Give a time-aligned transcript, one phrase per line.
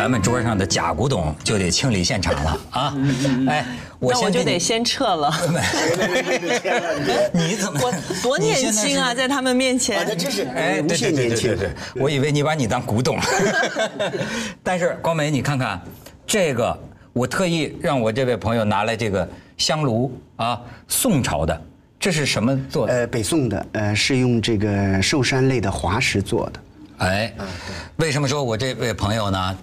[0.00, 2.94] 咱们桌上的假古董就得清理现场了啊！
[3.50, 3.66] 哎，
[3.98, 5.30] 我那我就得先撤了。
[7.34, 7.92] 你怎么我
[8.22, 10.06] 多年轻啊，在他们面前。
[10.06, 11.50] 这真是哎，无对对对限年轻。
[11.50, 13.22] 对对对，我以为你把你当古董了。
[14.64, 15.78] 但是光美，你看看
[16.26, 16.78] 这个，
[17.12, 21.62] 我特意让我这位朋友拿来这个香炉啊，宋朝的，
[21.98, 22.94] 这是什么做的？
[22.94, 26.60] 呃，北宋的，呃，是用这个寿山类的滑石做的。
[27.00, 27.30] 哎，
[27.96, 29.58] 为什么说我这位朋友呢？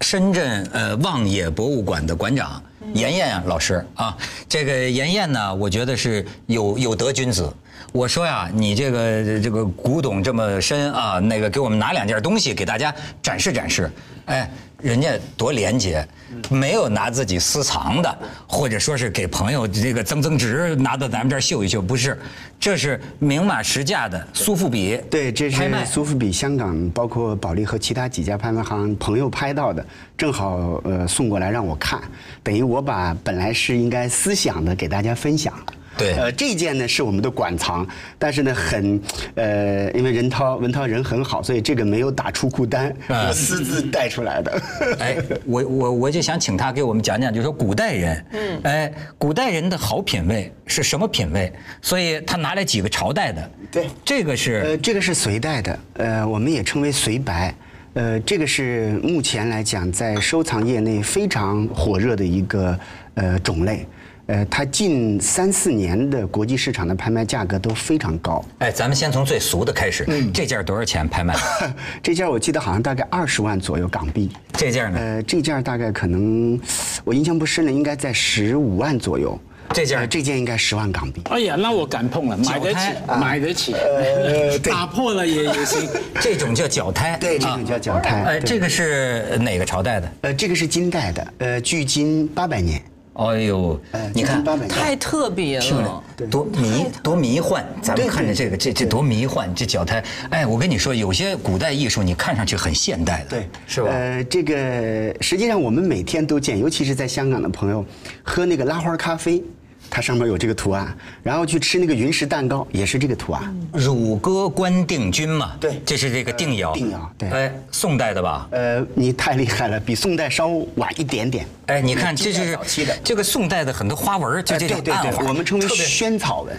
[0.00, 4.16] 深圳呃望野博物馆的馆长严燕老师啊，
[4.48, 7.52] 这个严燕呢，我觉得是有有德君子。
[7.94, 12.92] 我说呀，你这个这个古董这么深啊，那个给我们拿两件东西给大家
[13.22, 13.88] 展示展示。
[14.24, 14.50] 哎，
[14.82, 16.04] 人家多廉洁，
[16.50, 22.20] 没有拿自己私藏的，或者说是给朋友这个增增值，拿到咱们这儿秀一秀，不是，
[22.58, 29.86] 这是明码实价的苏富比对，这是苏富比香港，包括保利和其他几家拍卖行朋友拍到的，
[30.18, 32.02] 正好呃送过来让我看，
[32.42, 35.54] 等于我把本来是应该私享的给大家分享。
[35.96, 37.86] 对呃，这件呢是我们的馆藏，
[38.18, 39.00] 但是呢很，
[39.34, 44.62] 呃，因为任涛文涛人很好，所以这个没有打出库单，啊 我私自带出来的。
[44.98, 51.52] 哎，我我我就想请他给我们讲讲，就是说古代人，嗯，哎，古代人的好品味是什么品味？
[51.80, 57.54] 所以他拿来几个朝代的，对这个是呃，这个是隋代的，呃，我们也称为隋白，
[57.94, 62.78] 呃，这个是目前来讲在收藏业内非常火热的一个
[63.14, 63.86] 呃种类，
[64.26, 68.42] 呃，它近三四年的国际市场的拍卖价格都非常高。
[68.58, 71.34] 哎，咱们先从最俗的开始，嗯这件多少钱拍卖？
[72.02, 74.98] 这件我记得好像大概二十万左右港币，这件呢？
[74.98, 76.58] 呃，这件大概可能
[77.04, 79.38] 我印象不深了，应该在十五万左右。
[79.72, 81.22] 这件呃这件应该十万港币。
[81.30, 85.88] 哎呀，那我敢碰了，买得起脚，买得起，呃打破了也也行。
[86.20, 88.22] 这种叫脚胎，对，这种叫脚胎。
[88.24, 90.12] 哎，对这个是哪个朝代的？
[90.22, 92.80] 呃，这个是金代的，呃，距今八百年。
[93.14, 93.80] 哎呦，
[94.12, 94.44] 你看。
[94.68, 100.02] 太特别了，多迷多迷幻，咱们看着这个这这多迷幻，这脚胎。
[100.30, 103.88] 哎，我跟你说，有些古代艺术你看上去很现代的，对，是吧？
[103.90, 107.84] 呃，这个实际上我们每天都见，尤其是在香港的朋友，
[108.22, 109.42] 喝那个拉花咖啡，
[109.90, 113.54] 它上面有这个图案，然后去吃那个云石蛋糕，也是这个图案。
[113.72, 118.48] 乳鸽关定军嘛，对这是这个定窑，定窑对哎，宋代的吧？
[118.50, 121.46] 呃，你太厉害了，比宋代稍晚一点点。
[121.66, 122.96] 哎，你看，这就是早期的。
[123.04, 126.56] 这个宋代的很多花纹，就呃这种对对暗花，对，我们称为萱草纹，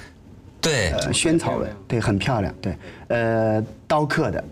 [0.62, 4.44] 对，呃，萱草纹，对，很漂亮，对，呃，刀刻的，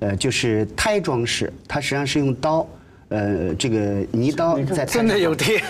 [0.00, 2.66] 呃，就是胎装饰，它实际上是用刀，
[3.10, 3.76] 呃，这个
[4.12, 5.60] 泥刀在真的 有贴，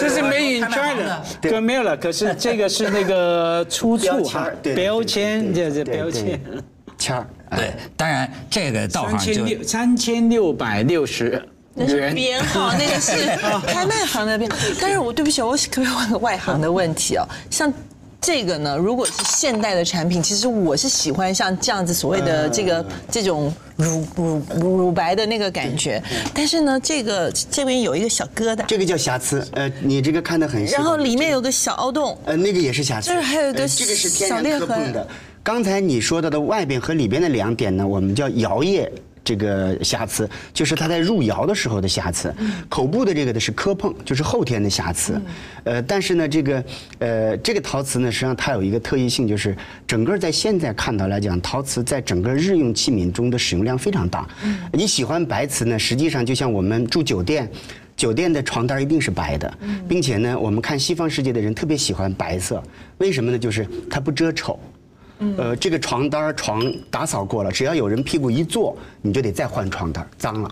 [0.00, 1.96] 这是行 China 的，对，没有了。
[1.96, 6.40] 可是这个是那个出处哈标签，这是对对标签。
[6.96, 11.42] 签对，当然这个道行就三千六三千六百六十
[11.74, 13.12] 那是，编号，那个是
[13.66, 14.50] 拍卖行的编。
[14.80, 17.28] 但是我对不起，我可不可以问个外行的问题哦？
[17.50, 17.70] 像
[18.26, 26.02] 这个呢，如果是现代的产品，其实我是喜欢像这样子所谓的这个这种乳乳乳乳白的那个感觉。
[26.34, 30.74] 但是呢，这个这边有一个小疙瘩，这个叫瑕疵，呃，你这个看的很细。
[30.74, 32.18] 然后里面有个小凹洞。
[32.24, 33.10] 呃，那个也是瑕疵。
[33.10, 35.06] 就是还有一个呃这个是天然小裂痕磕碰的。
[35.44, 38.90] 刚才你说到的外边和里边的两点呢，我们叫窑业
[39.26, 42.32] 这个瑕疵，就是它在入窑的时候的瑕疵。
[42.68, 45.20] 口部的这个的是磕碰，就是后天的瑕疵。
[45.64, 46.64] 呃，但是呢，这个
[47.00, 54.24] 呃这个陶瓷呢，实际上它有一个特异性，就是整个在现在看到来讲，陶瓷在整个日用器皿中的使用量非常大。
[54.72, 57.50] 你喜欢白瓷呢，实际上就像我们住酒店。
[57.96, 59.50] 酒店的床单一定是白的，
[59.88, 62.62] 并且呢，我们看西方世界的人特别喜欢白色，
[62.98, 63.38] 为什么呢？
[63.38, 64.60] 就是它不遮丑。
[65.18, 70.50] 呃，这个床单床打扫过了，只要有人屁股一坐，你就得再换床单，脏了。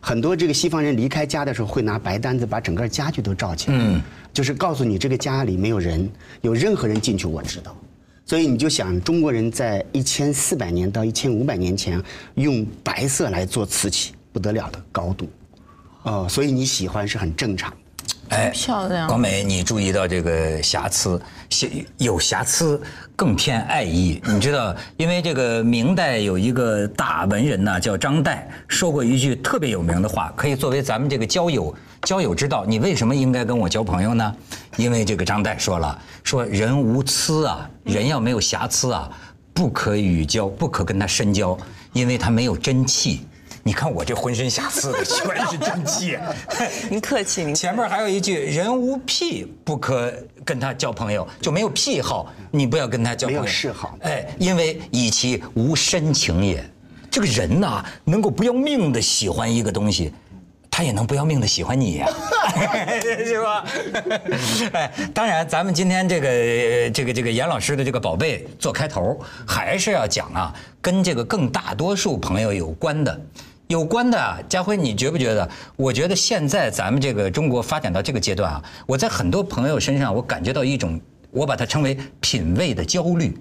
[0.00, 4.00] 很多这个西方人离开家的时候会拿白单子把整个家具都罩起来，嗯，
[4.32, 6.10] 就是告诉你这个家里没有人，
[6.40, 7.76] 有任何人进去我知道。
[8.24, 12.00] 所以你就想，中国人在一千四百年到一千五百年前
[12.36, 15.28] 用白色来做瓷器，不得了的高度，
[16.04, 17.72] 哦，所以你喜欢是很正常。
[18.30, 21.66] 哎，漂亮广美，你注意到这个瑕疵，瑕
[21.98, 22.80] 有瑕疵
[23.16, 24.22] 更偏爱意。
[24.24, 28.38] 你知道，因为这个明代有一个大文人呐，叫张岱，
[28.68, 32.64] 说过一句特别有名的话，可以作为咱们这个交友交友之道。
[32.64, 34.36] 你为什么应该跟我交朋友呢？
[34.76, 39.10] 因为这个张岱说了，说人无疵啊，人要没有瑕疵啊，
[39.52, 41.58] 不可与交，不可跟他深交，
[41.92, 43.26] 因为他没有真气。
[43.62, 46.18] 你看我这浑身瑕疵的，全是真 气。
[46.88, 50.12] 您客气，您前面还有一句“人无癖不可
[50.44, 53.42] 跟他交朋友”，就没有癖好，你不要跟他交朋友。
[53.42, 56.64] 没有嗜好哎，因为以其无深情也。
[57.10, 60.12] 这个人呐，能够不要命的喜欢一个东西，
[60.70, 62.08] 他也能不要命的喜欢你呀，
[63.02, 63.64] 是吧？
[64.72, 73.20] 哎，当然，咱们今天这个这个这个严老师的这个宝贝做开头，还是要讲啊，跟这个更大多数朋友有关的。
[73.70, 75.48] 有关的，家辉，你觉不觉得？
[75.76, 81.00] 我觉得现在咱们这个中国发展到这个阶段啊，我在很多朋友身上，我感觉到一种，
[81.30, 83.38] 我把它称为品味的焦虑。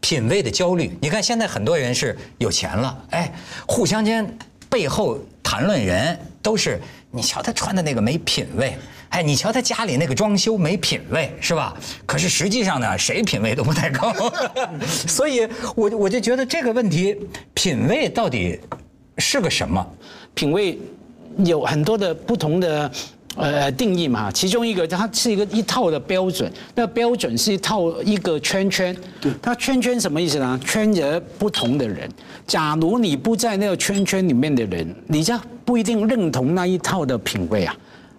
[0.00, 3.32] 品味的焦虑，你看现在很多人是有钱了，哎，
[3.64, 4.26] 互相间
[4.68, 6.80] 背后谈论人都是，
[7.12, 8.76] 你瞧他穿的那个没品位，
[9.10, 11.72] 哎，你瞧他家里那个装修没品位，是吧？
[12.04, 14.12] 可是实际上呢，谁品位都不太高，
[15.06, 17.16] 所以我我就觉得这个问题，
[17.54, 18.58] 品味到底
[19.18, 19.86] 是个什么？
[20.34, 20.78] 品味
[21.44, 22.90] 有很多的不同的
[23.36, 28.96] 呃定义嘛，其中一个它是一个一套的标准，那标准是一套一个圈圈，
[29.42, 30.58] 它圈圈什么意思呢？
[30.64, 32.08] 圈着不同的人，
[32.46, 35.34] 假如你不在那个圈圈里面的人，你就
[35.64, 37.76] 不一定认同那一套的品味啊。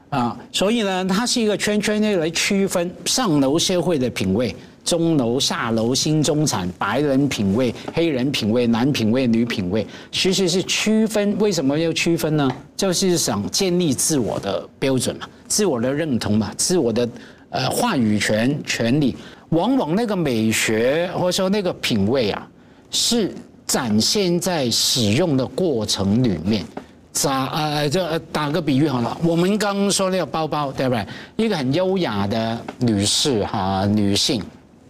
[0.10, 11.36] 啊，所以呢，它是一个圈圈来区分上流社会的品味、中楼、下楼、新中产、白人品味、黑人品味、男品味、女品味，其实是区分。
[11.40, 12.50] 为什么要区分呢？
[12.78, 17.10] 就是想建立自我的标准嘛，自我的认同嘛，自我的
[17.50, 19.16] 呃话语权、权利。
[19.50, 22.48] 往往那个美学或者说那个品味啊，
[22.92, 23.34] 是
[23.66, 26.64] 展现在使用的过程里面。
[27.12, 31.08] 咋呃，这呃打个比喻好了，我们刚刚说那个包包，对不对？
[31.38, 34.44] 一个很优雅的女士哈，女性，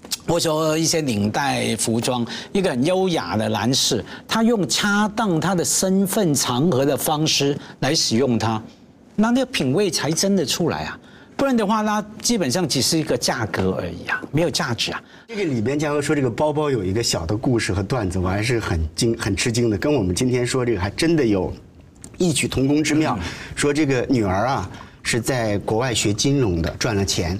[0.28, 8.62] 或者说一些领带服装，一个很优雅的男士，他用恰当他的身份场合的方式来使用它，
[9.16, 11.00] 那那个品味才真的出来啊！
[11.38, 15.02] 不然的话，那基本上只是一个价格而已啊，没有价值啊。
[15.28, 21.54] 这个里边嘉禾说这个包包有一个小的故事和段子，我还是很惊很吃惊的，跟我们今天说这个还真的有
[22.18, 23.20] 异曲同工之妙。
[23.54, 24.70] 说这个女儿啊
[25.04, 27.38] 是在国外学金融的，赚了钱，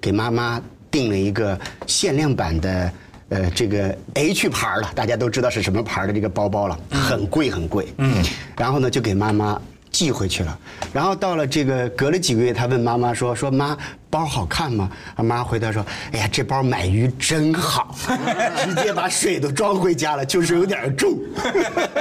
[0.00, 0.62] 给妈妈
[0.92, 1.58] 订了一个
[1.88, 2.92] 限量版的。
[3.28, 7.88] 呃，这个 H 牌了，大家都知道是什么牌的这个包包了，很贵很贵。
[7.96, 8.22] 嗯，
[8.58, 9.58] 然后呢，就给妈妈
[9.92, 10.58] 寄回去了。
[10.92, 13.76] 然后到了这个隔了几个月，他问妈妈说：“说妈，
[14.10, 17.94] 包好看吗？”啊，妈回答说：“哎呀，这包买鱼真好，
[18.64, 21.16] 直接把水都装回家了，就是有点重。”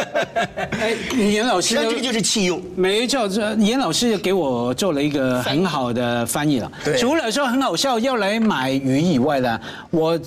[0.80, 2.62] 哎，严老师那这个就是弃用。
[2.76, 6.72] 没错，这严老师给我做了一个很好的翻译了。
[6.84, 10.20] 对除了说很好笑要来买鱼以外呢，我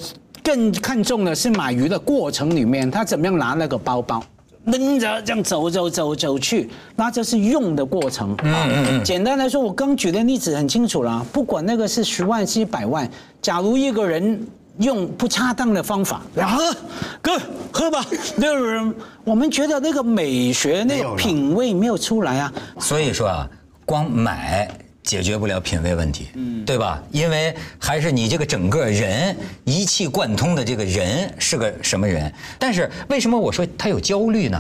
[0.43, 4.23] 更看重的是买鱼的过程里面，他怎么样拿那个包包。
[4.67, 8.35] 拎着这样走走走走去，那这是用的过程。
[8.43, 9.05] 嗯嗯嗯。
[9.05, 13.09] 简单来说，我刚举的例子很清楚了，不管那个是十万是一百万，
[13.43, 14.47] 假如一个人
[14.79, 16.77] 用不恰当的方法，然后喝
[17.21, 17.41] 哥
[17.71, 18.05] 喝吧，
[18.37, 22.53] 那个人我们觉得那个美学那个品味没有出来啊。
[22.79, 23.49] 所以说啊，
[23.85, 24.69] 光买
[25.05, 27.01] 解决不了品味问题，嗯，对吧？
[27.13, 32.33] 因为还是你这个整个人一气贯通的这个人是个什么人？
[32.59, 34.59] 但是为什么我说他有焦虑呢？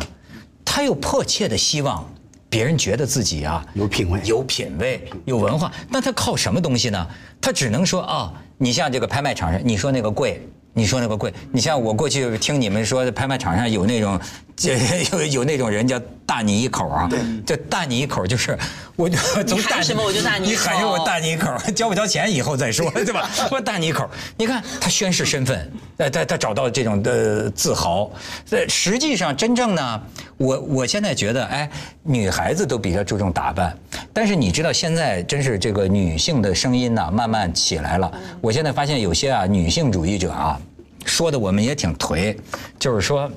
[0.64, 2.08] 他又迫切的希望
[2.48, 5.72] 别人觉得自己啊有品味有品位、有文化。
[5.88, 7.06] 那他靠什么东西呢？
[7.40, 10.46] 他只能说啊，你像这个拍卖场上，你说那个贵。
[10.76, 14.18] 你说那个贵，你像我过去听你们说，拍卖场上有那种，
[14.56, 14.78] 这
[15.12, 17.08] 有有那种人叫大你一口啊，
[17.44, 18.56] 这大你一口就是，
[18.96, 23.28] 我就从大喊什么我就大你一口你喊什么我大你一口，交不交钱以后再说，对吧？
[23.50, 28.10] 我大你一口，你看他宣誓身份，呃，他他找到这种的自豪，
[28.50, 30.02] 呃，实际上真正呢，
[30.36, 31.68] 我我现在觉得，哎，
[32.02, 33.76] 女孩子都比较注重打扮，
[34.12, 38.10] 但是你知道现在真是这个女性的声音呢、慢慢起来了。
[38.40, 40.58] 我现在发现有些啊女性主义者啊。
[41.06, 42.34] 说的我们也挺颓，
[42.78, 43.30] 就是说。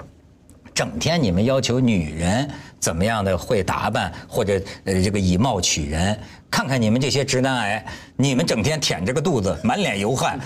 [0.77, 2.47] 整天你们要求女人
[2.79, 6.15] 怎么样的会打扮，或者呃这个以貌取人，
[6.51, 7.83] 看看你们这些直男癌，
[8.15, 10.39] 你们整天舔着个肚子，满脸油汗，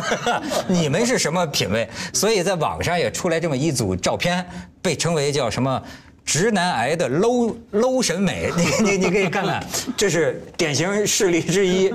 [0.66, 1.86] 你们是什么品味？
[2.14, 4.42] 所以在网上也出来这么一组照片，
[4.80, 5.82] 被称为叫什么？
[6.26, 8.50] 直男癌的 low low 审美，
[8.82, 9.64] 你你你可以看看，
[9.96, 11.90] 这是典型事例之一，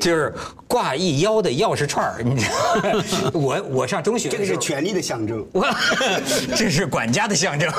[0.00, 0.32] 就是
[0.68, 2.22] 挂一腰的钥匙串儿。
[2.22, 5.44] 你知道我我上中学这个是权力的象征。
[5.52, 5.66] 我
[6.56, 7.70] 这是管家的象征。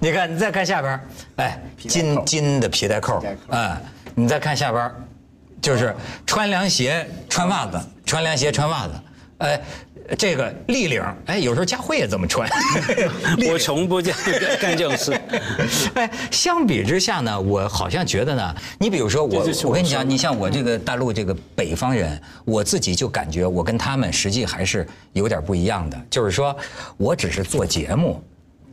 [0.00, 1.00] 你看，你再看下边儿，
[1.36, 3.78] 哎，金金的皮带扣哎，
[4.14, 4.94] 你再看下边儿，
[5.60, 5.94] 就是
[6.26, 8.94] 穿凉鞋、穿袜子，穿凉鞋、穿袜子，
[9.38, 9.60] 哎。
[10.18, 12.48] 这个立领，哎，有时候佳慧也这么穿。
[13.48, 14.20] 我从不这样
[14.60, 15.18] 干这种事。
[15.94, 26.54] 哎，相比之下呢，我好像觉得呢，你比如说我我跟你讲，你像我这个大陆这个北方人，我自己就感觉我跟他们实际还是有点不一样的，就是说
[26.96, 28.22] 我只是做节目，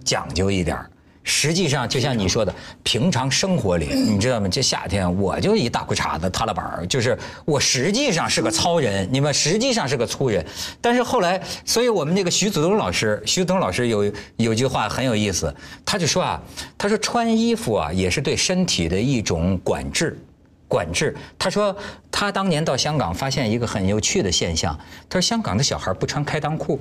[0.04, 0.90] 讲究一点儿
[1.24, 4.48] 实际上，就像你说的，平常生活里，你知道吗？
[4.50, 10.46] 这夏天我就一大裤衩子、踏拉板儿，就是我实际上是个糙人，你们实际上是个粗人。
[10.80, 15.54] 但是后来，所以我们那个徐子东老师，徐子东老师有有句话很有意思，
[15.86, 16.42] 他就说啊，
[16.78, 20.18] 他说穿衣服啊也是对身体的一种管制。
[20.68, 21.76] 管制，他说
[22.10, 24.74] 他当年到香港发现一个很有趣的现象，
[25.10, 26.80] 他说香港的小孩不穿开裆裤，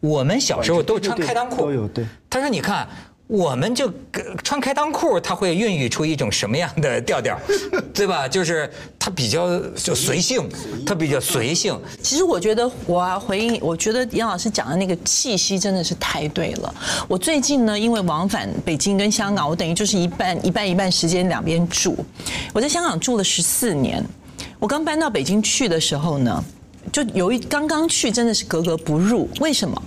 [0.00, 2.04] 我们小时候都穿开裆裤，都有对。
[2.28, 2.88] 他说：“你看，
[3.26, 7.38] 我们就呃穿开裆裤，它会孕育出一种什么样的调调，
[7.94, 8.28] 对吧？
[8.28, 10.46] 就是它比较就随性，
[10.84, 11.74] 它比较随性。
[12.02, 16.74] 其实我觉得我啊回应，我觉得杨老师讲的那个气息真的是太对了。
[17.08, 21.96] 我最近呢，因为往返北京跟香港，我等于就是一半一半一半时间两边住。
[22.52, 24.04] 我在香港住了十四年，
[24.58, 26.44] 我刚搬到北京去的时候呢，
[26.92, 29.30] 就有一刚刚去真的是格格不入。
[29.40, 29.82] 为什么？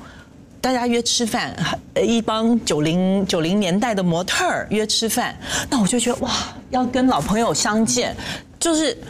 [0.67, 1.55] 大家约吃饭，
[1.93, 5.33] 呃一帮九零九零年代的模特儿约吃饭，
[5.69, 6.29] 那我就觉得哇，
[6.71, 8.13] 要跟老朋友相见，
[8.59, 9.01] 就是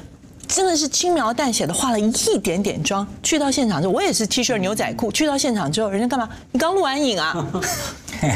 [0.48, 2.12] 真的是轻描淡写的化了一
[2.44, 3.08] 点点妆。
[3.24, 5.10] 去到现场之后，我也是 T 恤牛仔裤。
[5.12, 6.30] 去到现场之后，人家干嘛？
[6.52, 7.44] 你刚录完影啊？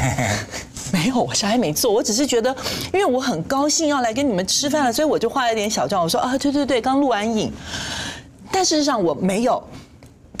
[0.92, 2.50] 没有，我啥也没做，我只是觉得，
[2.92, 6.02] 因为我很高兴要来跟你们吃饭了，所以我就化了一点小妆。
[6.02, 7.52] 我说啊，对对对，刚录完影，
[8.50, 9.62] 但事实上我没有。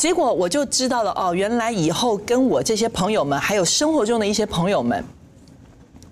[0.02, 5.04] 结果我就知道了哦，原来以后跟我这些朋友们，还有生活中的一些朋友们，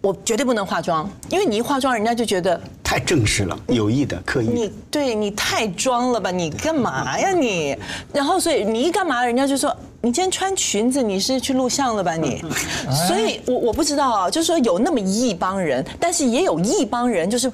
[0.00, 4.52] 我绝对不能化妆，因为你一化妆，人家就觉得太正式了，有意的、刻意的。
[4.52, 6.30] 你对你太装了吧？
[6.30, 7.76] 你干嘛呀你？
[8.12, 12.40] 然后所以你一干嘛，人家就说你今天穿裙子，你是去录像了吧你？
[13.08, 17.50] 所以我我不知道啊，就是说有那么一帮人，但是也有一帮人，就是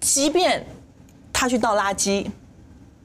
[0.00, 0.62] 即便
[1.32, 2.26] 他去倒垃圾。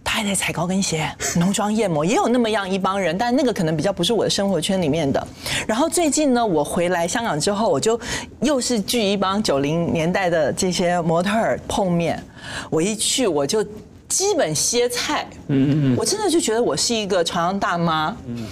[0.03, 5.27] 她还在踩高跟鞋、 浓妆艳抹，也有那么样一帮人，但那个可能比较不是我的生活圈里面的。
[5.67, 7.99] 然后最近呢，我回来香港之后，我就
[8.41, 12.21] 又是聚一帮九零年代的这些模特儿碰面。
[12.69, 13.65] 我一去我就
[14.13, 18.45] 基本歇菜，嗯嗯嗯，我真的就觉得我是一个朝阳大妈，嗯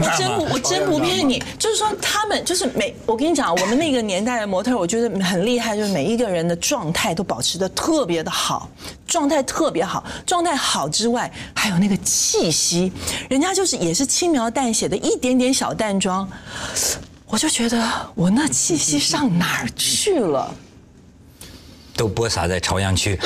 [0.00, 8.70] 我真不我真不骗你，就是说他们就是每我跟你讲，我们那个年代的模特，我觉得很厉害，就是每一个人的状态都保持的特别的好，
[9.04, 12.92] 状态特别好，状态好之外，还有那个气息，
[13.28, 16.28] 人家就是也是轻描淡写的一点点小淡妆，
[17.26, 17.84] 我就觉得
[18.14, 20.54] 我那气息上哪儿去了？
[21.96, 23.18] 都播撒在朝阳区。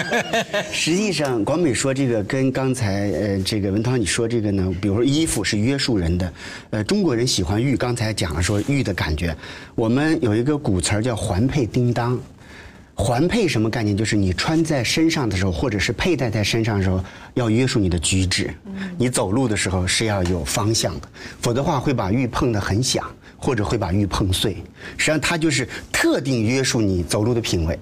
[0.72, 6.32] 实际上，广美说这个跟刚才呃这个文涛你说这个呢，比如说衣服是约束人的，
[6.70, 9.36] 呃中国人喜欢玉，刚才讲了说玉的感觉，
[9.74, 12.18] 我们有一个古词儿叫环佩叮当。
[13.00, 13.96] 环佩什么概念？
[13.96, 17.00] 就是你穿在身上的时候，或者是佩戴在身上的时候，
[17.34, 18.52] 要约束你的举止。
[18.96, 21.08] 你走路的时候是要有方向的，
[21.40, 24.54] 否则的话会把玉碰得很响，或者会把玉碰碎。
[24.96, 27.78] 实际上它就是特定约束你走路的品味。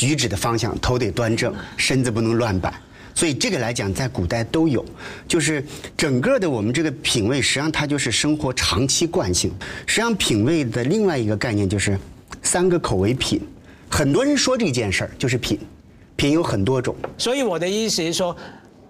[0.00, 2.72] 举止的方向，头得端正，身子不能乱摆。
[3.14, 4.82] 所以这个来讲，在古代都有，
[5.28, 5.62] 就是
[5.94, 9.52] 整个的我们这个品味，实际上它就是生活长期惯性。
[9.84, 11.98] 实际上，品味的另外一个概念就是
[12.42, 13.42] 三个口为品。
[13.90, 15.58] 很多人说这件事儿就是品，
[16.16, 16.96] 品有很多种。
[17.18, 18.34] 所以我的意思是说，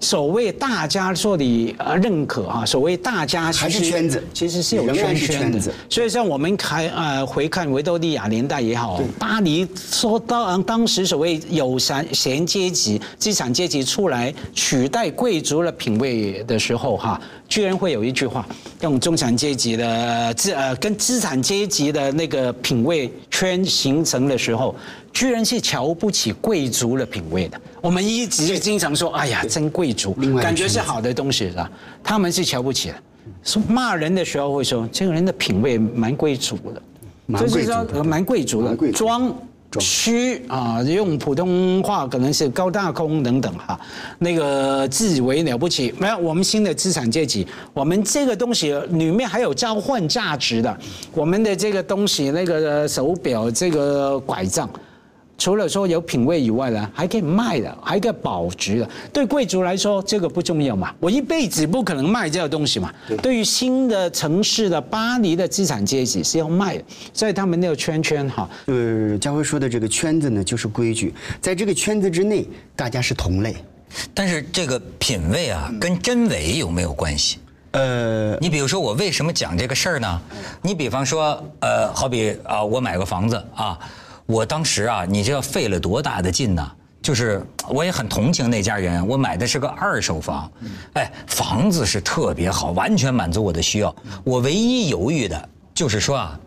[0.00, 5.70] 所谓大家说的呃认可啊，所谓大家其实还是圈子其实是有圈子。
[5.88, 18.46] 所以像我们看呃回看维多利亚年代也好，巴黎说当当时所谓有闲闲阶级、资产阶级出来取代贵族的品味的时候哈，居然会有一句话，
[18.80, 24.74] 用中产阶级的资呃跟资产阶级的那个品味圈形成的时候。
[25.12, 31.70] 居然是瞧不起贵族的品味的，我们一直经常说，哎呀，真贵族感觉是好的东西是吧？
[32.02, 32.94] 他们是瞧不起的。
[33.42, 36.82] 说骂人的时候会说这个人的品味蛮贵族的，
[37.26, 39.34] 蛮贵族的就是说呃蛮贵族的装。
[39.78, 43.78] 虚啊，用普通话可能是高大空等等哈，
[44.18, 50.76] 那个自以为了不起，没有我们新的资产阶级，我们这个东西里面还有交换价值的，
[51.12, 54.68] 我们的这个东西那个手表这个拐杖。
[55.40, 58.90] 除了说有品位以外呢，还可以卖的，还可以保值的。
[59.10, 62.92] 对贵族来说，这个不重要嘛，我一辈子不可能卖这个东西嘛。
[63.22, 73.56] 对于新的城市的巴黎的资产阶级是要卖的，所以他们那个圈圈哈，呃，家辉说的这个圈子呢，就是规矩，在这个圈子之内，大家是同类。
[74.12, 77.38] 但是这个品位啊，跟真伪有没有关系？
[77.72, 80.20] 呃，你比如说，我为什么讲这个事儿呢？
[80.60, 83.78] 你比方说，呃，好比啊，我买个房子啊，
[84.30, 86.72] 我当时啊，你知道费了多大的劲呢？
[87.02, 90.48] 就是我也很同情那家人，我买的是个二手房，
[90.92, 93.94] 哎，房子是特别好，完全满足我的需要。
[94.22, 96.38] 我唯一犹豫的就是说啊，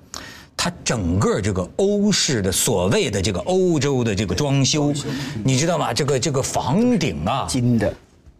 [0.55, 4.93] 它整个这个欧式的所谓的这个欧洲的这个装修，
[5.43, 5.91] 你知道吗？
[5.91, 7.93] 这个这个房顶啊，金的，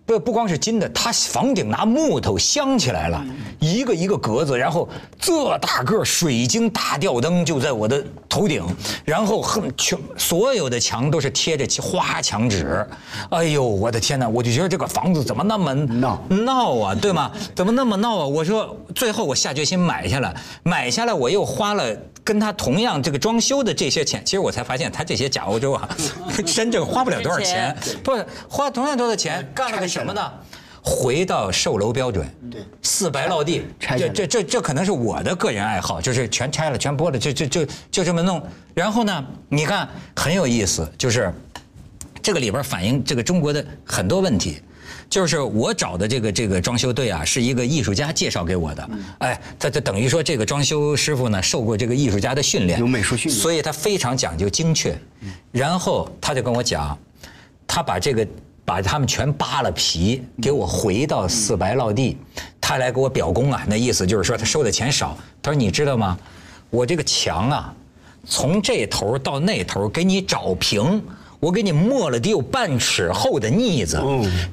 [0.05, 3.23] 不不光是金的，它房顶拿木头镶起来了，
[3.59, 8.63] 一个一个格子，然后这大个水晶大吊灯就在我的头顶，
[9.05, 12.85] 然后很全所有的墙都是贴着花墙纸，
[13.29, 14.27] 哎呦我的天哪！
[14.27, 17.31] 我就觉得这个房子怎么那么闹闹啊，对吗？
[17.55, 18.25] 怎么那么闹啊？
[18.25, 21.95] 我说最后我下决心买下来，买下来我又花了。
[22.25, 25.89] 跟他同样这个装修的这些钱，其实我才发现他这些假欧洲啊，
[26.47, 30.31] 真正花不了多少钱，不是花同样多的钱干了个什么呢？
[30.81, 38.41] 回到售楼标准，对，四白落地，这拆下来这这这可能是我的个人爱好，就是全拆了，全剥了，就就就就这么弄。
[38.73, 41.33] 然后呢，你看很有意思，就是
[42.21, 44.59] 这个里边反映这个中国的很多问题。
[45.09, 48.89] 就是我找的这个这个装修队啊，是一个艺术家介绍给我的。
[49.19, 54.97] 哎，他他等于说这个装修师傅呢受过这个艺术家的训练，有美术训练所以他非常讲究精确。
[55.51, 56.97] 然后他就跟我讲，
[57.67, 58.27] 他把这个
[58.65, 62.17] 把他们全扒了皮，给我回到四白落地，
[62.61, 65.17] 他来给我表功啊，那意思就是说他收的钱少。
[65.41, 66.17] 他说你知道吗？
[66.69, 67.73] 我这个墙啊，
[68.25, 71.03] 从这头到那头给你找平。
[71.39, 74.01] 我给你抹了得有半尺厚的腻子，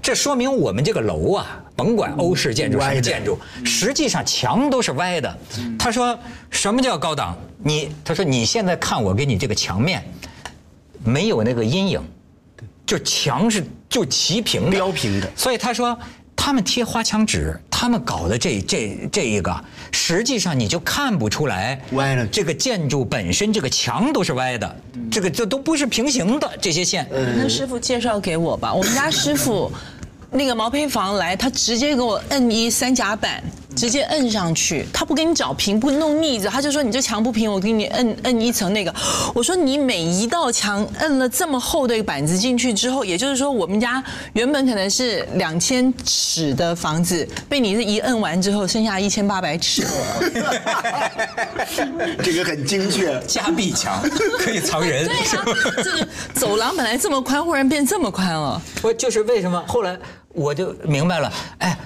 [0.03, 5.39] 这说明我们这个楼啊，甭管欧式建筑什么建筑，实际上墙都是歪的。
[5.79, 6.19] 他说
[6.51, 7.39] 什么叫高档？
[7.63, 10.05] 你他说你现在看我给你这个墙面，
[11.05, 12.03] 没有那个阴影，
[12.91, 15.97] 就墙是就齐平的，标平的所以他说
[16.35, 24.77] 他们贴花墙纸，他们搞的这这这一个，实际上你就看不出来歪了这个建筑本身这个墙都是歪的，
[25.09, 27.07] 这个这都不是平行的这些线。
[27.13, 29.71] 那师傅介绍给我吧，我们家师傅
[30.33, 33.43] 那个毛坯房来，他直接给我摁一三甲板，
[33.75, 38.95] 直接摁上去，他不给你找平，不弄腻子，他就说你这墙不平，我给你摁摁一层那个。
[39.35, 44.03] 我说你每一道墙摁了这么厚的板子进去之后，也就是说我们家
[44.35, 49.85] 原本可能是两千尺的房子，被你这一摁完之后，剩下一千八百尺。
[52.23, 53.21] 这个很精确。
[53.27, 54.01] 加壁墙
[54.39, 55.45] 可以藏人，对啊，
[55.83, 58.63] 这个走廊本来这么宽，忽然变这么宽了。
[58.81, 59.99] 不就是为什么后来
[60.41, 61.77] 我就明白了，哎。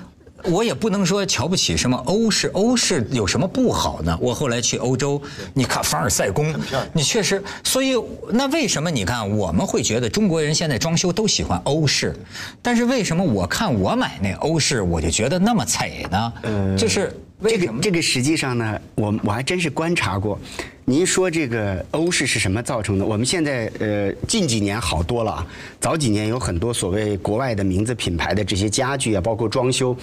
[0.46, 4.14] 我也不能说瞧不起什么欧式，欧式有什么不好呢？
[4.20, 5.18] 我后来去欧洲，
[5.54, 6.54] 你看凡尔赛宫，
[6.92, 7.94] 你确实，所以
[8.28, 12.14] 那为什么你看我们会觉得中国人现在装修都喜欢欧式，
[12.60, 16.32] 但是为什么我看我买那欧式我就觉得那么惨呢？
[16.76, 17.78] 就是为这什么？
[17.78, 20.38] 个这个实际上呢，我我还真是观察过。
[20.86, 23.06] 您说这个欧式是什么造成的？
[23.06, 25.46] 我们现在呃近几年好多了啊，
[25.80, 29.96] 早几年有很多所谓国外的名字品牌的这些家具啊，包括装修，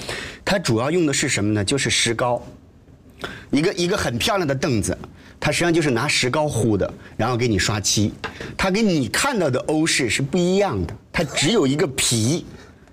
[0.44, 1.64] 它主要用的是什么呢？
[1.64, 2.42] 就是石膏。
[3.52, 4.98] 一个一个很漂亮的凳子，
[5.40, 8.12] 它实际上就是拿石膏糊的，然后给你刷漆。
[8.58, 12.44] 它跟你看到的欧式是不一样的，它只有一个皮，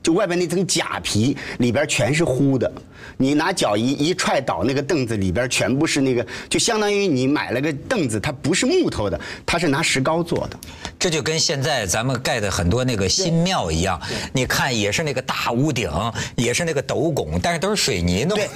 [0.09, 2.73] 就外边那层假皮，里边全是糊的。
[3.19, 10.59] 你拿脚一一踹倒那个凳子，里边全部是那个，就相当于你买了个凳子，它不是木头的，它是拿石膏做的。
[10.99, 14.01] 这就跟现在咱们盖的很多那个新庙一样，
[14.33, 15.91] 你看也是那个大屋顶，
[16.37, 18.49] 也是那个斗拱，但是都是水泥弄的，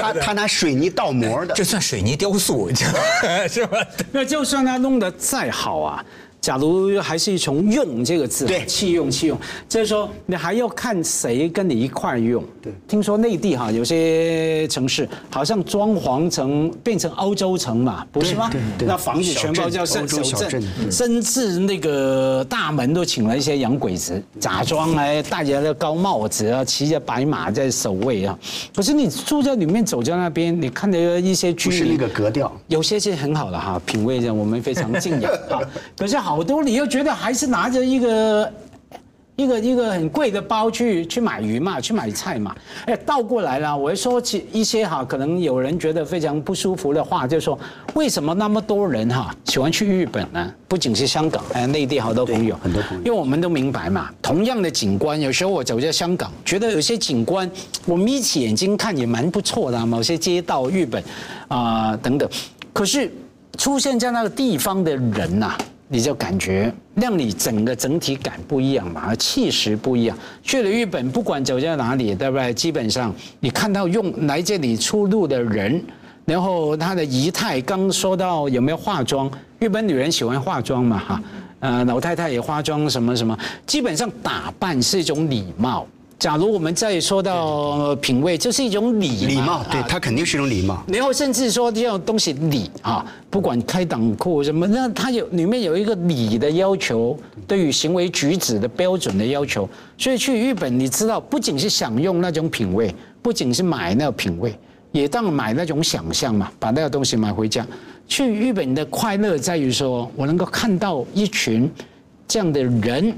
[0.00, 1.52] 他他 拿水泥倒模的。
[1.54, 2.70] 这算水泥雕塑，
[3.50, 3.86] 是吧？
[4.12, 6.02] 那就算他弄得再好啊，
[6.46, 9.36] 假如还是从用这个字，对弃用弃用，
[9.68, 12.40] 就是说你还要看谁跟你一块用。
[12.62, 18.86] 对听说内地哈有些城市好像装潢成变成欧洲城嘛，不是吗对对？
[18.86, 28.38] 对那房子全包叫小镇欧洲小镇对甚至那个大门都请了一些洋鬼子，假装来戴着那高帽子啊，骑着白马在守卫啊。
[28.72, 32.52] 可是你住在里面，走在那边，你看到一些居民不是那个格调。
[32.68, 35.60] 有些是很好的哈，品味着我们非常敬仰 哈。
[35.98, 38.52] 可是好多你又觉得还是拿着一个
[39.36, 42.56] 一个一个很贵的包去去买鱼嘛，去买菜嘛。
[42.86, 47.58] 哎，倒过来了，我会说起一些哈，可能有人觉得非常不舒服的话，就是说
[47.92, 50.50] 为什么那么多人哈喜欢去日本呢？
[50.66, 57.50] 不仅是香港，哎，内地好多朋友，很多朋友因为我们都明白嘛，同样的景观，有时候我走在香港，觉得有些景观
[57.84, 61.04] 我眯起眼睛看也蛮不错的啊、某些街道，日本
[61.48, 62.26] 啊、等等，
[62.72, 63.12] 可是
[63.58, 65.56] 出现在那个地方的人呐、
[65.88, 70.18] 你就感觉让你整个整体感不一样嘛，气势不一样。
[70.42, 72.52] 去了日本，不管走在哪里，对不对？
[72.54, 75.80] 基本上你看到用来这里出入的人，
[76.24, 81.22] 然后他的仪态，刚说到有没有化妆，日本女人喜欢化妆嘛，哈，
[81.60, 85.86] 呃，老太太也化妆什么什么，基本上打扮是一种礼貌。
[86.18, 90.82] 假如我们再说到品味，这是一种礼礼貌，对啊它肯定是一种礼貌。
[90.86, 99.68] 然后甚至说这种东西礼啊，不管开裆裤什么，那它有里面有一个礼的要求，对于行为举止的标准的要求。
[99.98, 104.58] 所以去日本，你知道，不仅是享用那种品味，不仅是买那个品味，
[104.92, 107.64] 也当买那种想象嘛，把那个东西买回家。
[108.08, 111.70] 去日本的快乐在于说，我能够看到一群
[112.26, 113.14] 这样的人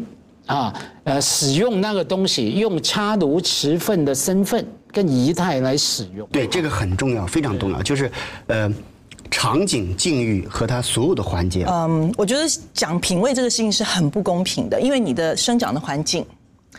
[0.49, 6.27] 啊，呃，使用那个东西，用插炉持份的身份跟仪态来使用。
[6.33, 8.11] 对，这个很重要，非常重要，就是
[8.47, 8.73] 呃，
[9.31, 11.67] 场景、境遇和它所有的环节。
[11.69, 16.25] 嗯，我觉得讲品味这个事情是很不公平的，因为你的生长的环境、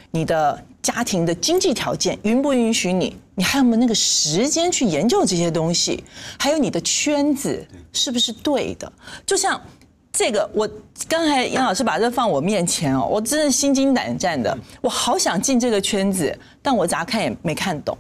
[0.10, 6.04] 你的家庭的经济条件允不允许你，你还有没有那个时间去研究这些东西，
[6.40, 8.92] 还有你的圈子是不是对的？
[9.28, 9.62] 就像
[10.12, 10.70] 这个，我
[11.08, 17.98] 刚才杨老师把这放我面前哦，我真的心惊胆战的，我好想进这个圈子，但我咋看也没看懂。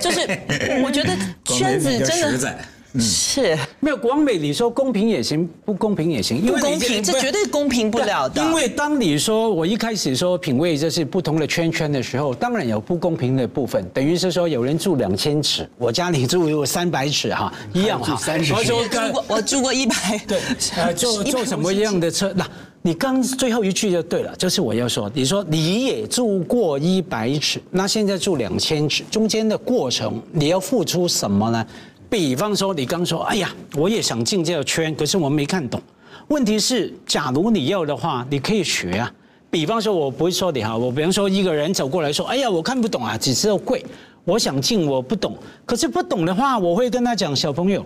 [0.00, 0.20] 就是
[0.84, 2.58] 我觉得圈子真的
[3.00, 8.42] 是没有广美，你说公平也行，不公平也行，因为不公平，这绝对公平不了的。
[8.42, 18.16] 因为当你说我一开始说品味就是不同的圈圈的时候，当然有不公平的部分，等于是说有人住两千尺，我家里住有三百尺哈，一样哈。
[18.16, 19.94] 三十尺我住过，我住过一百，
[20.26, 20.40] 对，
[20.76, 22.32] 呃，坐坐什么样的车？
[22.34, 22.46] 那
[22.82, 31.66] 你刚最后一句就对了，就是我要说，你说你也住过一百尺，那现在住两千尺，中间的过程你要付出什么呢？
[32.08, 35.80] 比方说，你刚说，哎呀，我也想进这个圈，可是我没看懂。
[36.28, 39.12] 问题是，假如你要的话，你可以学啊。
[39.50, 43.84] 比方说，我不会说你哈，我比方说一个人走过来说，哎呀，我看不懂啊，只知道贵，
[44.24, 45.36] 我想进，我不懂。
[45.64, 47.84] 可是不懂的话，我会跟他讲，小朋友，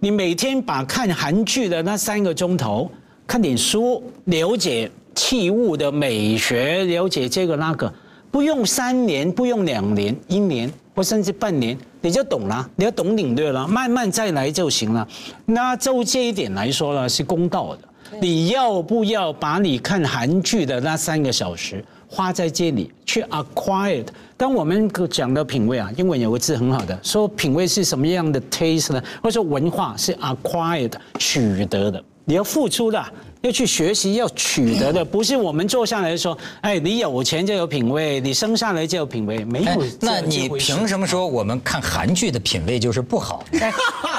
[0.00, 2.90] 你每天把看韩剧的那三个钟头，
[3.26, 7.92] 看点书，了解器物的美学，了解这个那个，
[8.30, 15.06] 不用三年，不用两年，一年或甚至半年，你就懂了，你要懂领略了，慢慢再来就行了。
[15.46, 17.82] 那就这一点来说呢，是公道的。
[18.20, 24.06] 你要不要把你看韩剧的那三个小时花在这里去 acquired？
[24.36, 29.02] 当我们讲的品味啊，英文有个字很好的，说品味是什么样的 taste 呢？
[29.22, 33.04] 或者说文化是 acquired 取得的，你要付出的。
[33.42, 39.82] 要去学习，要取得的，不是我们坐下来说，哎，你有钱就有品味，你生下来就有品味，没哎有。
[40.00, 43.44] 那你凭什么说我们看韩剧的品味就是不好？
[43.60, 43.72] 哎，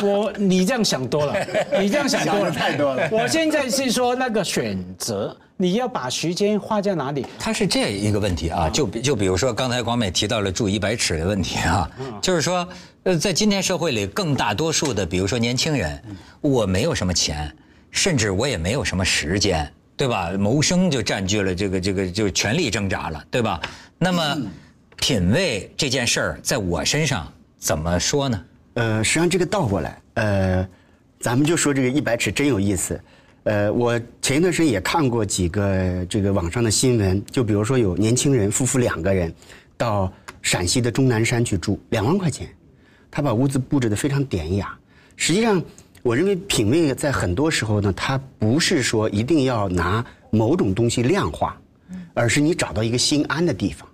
[0.04, 1.34] 我你这样想多了，
[1.80, 7.26] 你这样想多了，太多了我现在是说那个选择，你要把时间花在哪里？
[7.40, 11.90] 它是这一个问题啊，就就比如说刚才广美提到了住一百尺的问题啊，
[12.22, 12.68] 就是说，
[13.04, 16.04] 呃，在今天社会里，更大多数的，比如说年轻人，
[16.42, 17.50] 我没有什么钱，
[17.94, 20.32] 甚至我也没有什么时间，对吧？
[20.32, 23.62] 谋生就占据了这个这个就全力挣扎了，对吧？
[23.98, 24.38] 那么，
[24.98, 28.46] 品味这件事儿在我身上怎么说呢？
[28.74, 30.68] 呃，实际上这个倒过来，呃，
[31.20, 33.00] 咱们就说这个一百尺真有意思。
[33.44, 39.32] 呃，我前一段时间也看过几个这个网上的新闻，就比如说有年轻人夫妇两个人
[39.78, 42.48] 到陕西的终南山去住，两万块钱，
[43.12, 44.76] 他把屋子布置得非常典雅。
[45.16, 45.62] 实际上，
[46.04, 51.58] 我认为品味在很多时候呢，它不是说一定要拿某种东西量化，
[52.14, 53.88] 而是你找到一个心安的地方。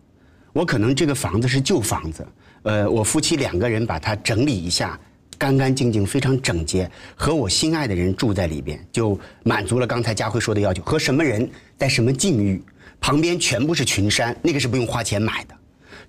[0.52, 2.28] 我可能这个房子是旧房子，
[2.64, 5.00] 呃，我夫妻两个人把它整理一下，
[5.38, 10.82] 干干净净，非常整洁，和我心爱的人住在里边，就满足了刚才佳慧说的要求。
[10.82, 12.60] 和什么人，在什么境遇，
[13.00, 15.54] 旁边全部是群山，那个是不用花钱买的，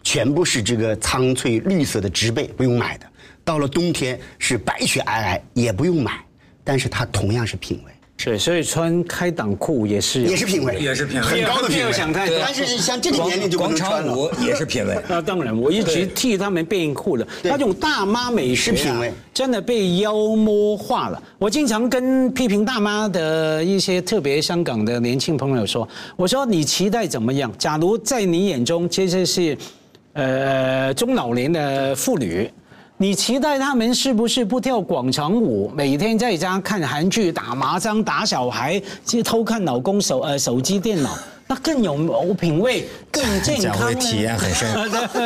[0.02, 3.06] 全部是这个苍翠绿色的植被，不用买的。
[3.50, 6.24] 到了冬天是白雪皑皑，也不用买，
[6.62, 7.92] 但是它同样是品味。
[8.16, 11.92] 是，所以穿开裆裤也是也是品味，也是品味很高的品味。
[11.92, 14.06] 想太多但是像这个年龄就不广能穿了。
[14.06, 14.96] 场舞也是品味。
[15.08, 17.26] 那 当然，我一直替他们辩护了。
[17.42, 21.20] 对那种大妈美是品味真的被妖魔化了。
[21.36, 27.52] 我经常跟批评大妈的一些特别香港的年轻朋友说：“我说你期待怎么样？
[27.58, 29.58] 假如在你眼中这些是，
[30.12, 32.48] 呃，中老年的妇女。”
[33.02, 41.08] 你期待他们是不是不跳广场舞，每天在家看韩剧、打麻将、打小孩，去偷看老公手呃手机、电脑，
[41.50, 41.96] 那更有
[42.34, 43.86] 品味、更 健讲康呢？
[43.88, 44.68] 会体验很深。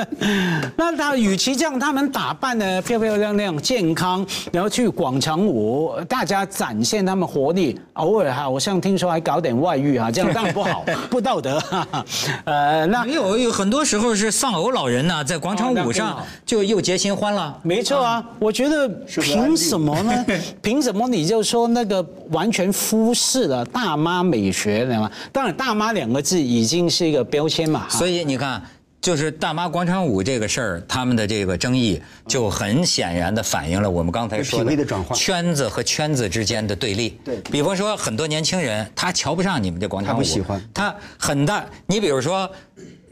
[0.74, 11.60] 那他与其这样，他们打扮的漂漂亮亮、健康，然后去广场舞，大家展现他们活力，偶尔哈，我像听说还搞点外遇哈，这样当然不好， 不道德。
[11.60, 12.02] 哈哈
[12.46, 17.54] 呃，那没有，有很多时候是丧偶老人呢，在广场舞上就又结新欢了。
[17.62, 18.88] 没错啊，我觉得
[19.20, 20.24] 凭什么呢？
[20.62, 25.10] 凭什么你就说那个完全忽视了大妈美学了吗？
[25.30, 27.86] 当然，大妈两个字已经是一个标签嘛。
[27.90, 28.62] 所以你看，
[29.02, 37.18] 就是大妈广场舞这个事儿，他们的这个争议就很显然的反映了我们刚才说的转换圈子和圈子之间的对立。
[37.22, 41.66] 对比方说很多年轻人他瞧不上你们这广场舞，他不喜欢他很大。
[41.86, 42.50] 你比如说。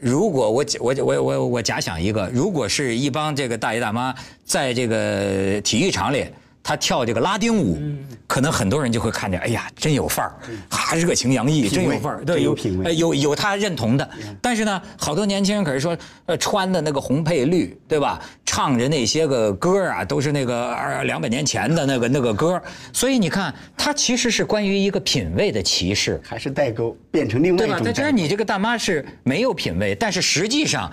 [0.05, 4.13] 如果我我我我我假想一个，如果是一帮这个大爷大妈
[4.43, 6.25] 在这个体育场里，
[6.63, 7.77] 他跳这个拉丁舞，
[8.25, 10.33] 可能很多人就会看见，哎呀，真有范儿，
[10.69, 12.85] 哈，热情洋溢，真有范儿，对有品味。
[12.85, 14.09] 哎有有他认同的，
[14.41, 18.21] 但是呢，好多年轻人可是说，呃，穿的那个红配绿，对吧？
[18.45, 22.61] 唱着那些个歌啊，都是那个二两百年前的那个那个歌，
[22.93, 27.73] 所以你看，它其实是关于一个品味的歧视，还是代沟变成另外对吧？
[27.73, 27.93] 一种代沟。
[27.93, 30.89] 在这儿你这个大妈是没有品味，但是实际上，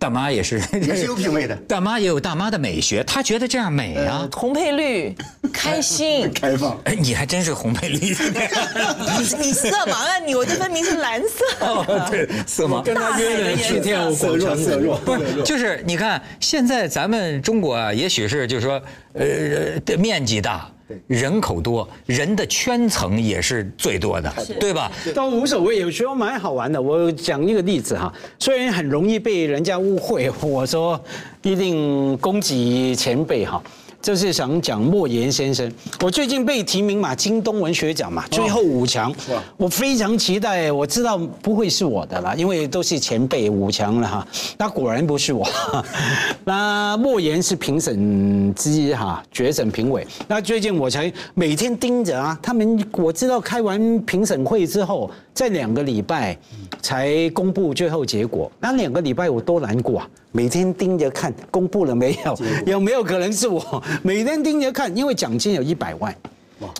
[0.00, 4.28] 大妈也是也是有品味的 大妈也有大妈的美学，她觉得这样美啊。
[4.32, 5.12] 红配绿，
[5.52, 6.32] 开心。
[6.32, 6.78] 开放。
[6.84, 7.98] 哎，你还真是红配绿。
[7.98, 8.10] 你
[9.42, 11.44] 你色盲啊你，我这分明是蓝色。
[11.60, 12.80] 哦，对，色盲。
[12.82, 18.80] 跟他约的去跳色弱色弱，不是，就是你看，现在咱们中国啊，也许是就是说，
[19.18, 20.70] 呃，的面积大，
[21.06, 24.90] 人口多，人的圈层也是最多的，对吧？
[25.14, 26.80] 都无所谓，有时候蛮好玩的。
[26.80, 30.98] 我讲一个例子哈，虽然很容易被人家误会，我说
[31.42, 33.62] 一定攻击前辈哈。
[34.00, 39.12] 就是想讲莫言先生，我最近被提名嘛，京东文学奖嘛，最后五强，
[39.56, 40.70] 我非常期待。
[40.70, 44.26] 我知道不会是我的啦，因为都是前辈五强了哈。
[44.56, 45.46] 那果然不是我，
[46.44, 50.06] 那莫言是评审之一哈，决审评委。
[50.28, 56.38] 那最近我才每天盯着啊，他们我知道开完评审会之后，在两个礼拜
[56.80, 58.50] 才公布最后结果。
[58.60, 60.08] 那两个礼拜我多难过啊！
[60.32, 63.82] 每天盯着看公布了没有，有没有可能是我？
[64.02, 66.14] 每天盯着看，因为奖金有一百万，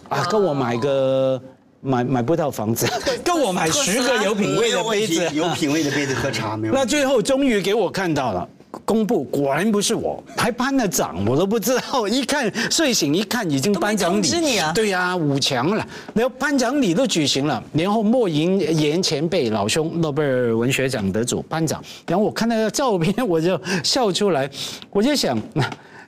[0.09, 1.41] 啊，够我买个
[1.81, 2.87] 买买不到房子，
[3.25, 6.75] 够我买十个有品味的杯子，有品味的杯子喝茶没有？
[6.75, 8.49] 那最后终于给我看到了。
[8.89, 12.09] 公布果然不是我，还颁了奖，我都不知道。
[12.09, 14.17] 一看睡醒一看，已经颁奖礼。
[14.17, 24.49] 都通知你啊对呀、五强了，然后颁奖礼都举行了，然后莫言言前辈老兄诺贝尔文学奖得主颁奖，然后我看那个照片我就笑出来，
[24.91, 25.39] 我就想。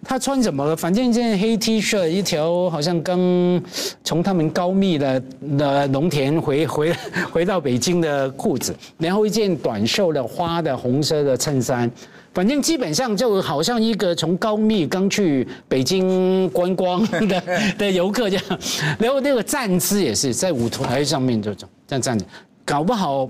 [0.03, 0.75] 他穿什么了？
[0.75, 3.21] 反正一件黑 T 恤，一条好像刚
[4.03, 5.23] 从他们高密的
[5.59, 6.91] 的农田回回
[7.31, 11.91] 回到北京的裤子，然后一件短袖的花的红色的衬衫，
[12.33, 17.43] 反正基本上就好像一个从高密刚去北京观光的
[17.79, 18.45] 的游客这样，
[18.99, 22.25] 然后那个站姿也是在舞台上面这种这样站着，
[22.65, 23.29] 搞不好。